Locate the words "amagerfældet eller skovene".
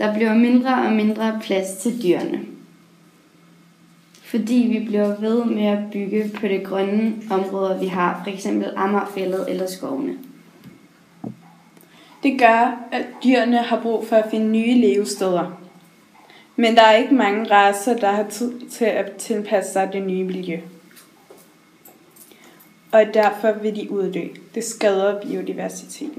8.76-10.14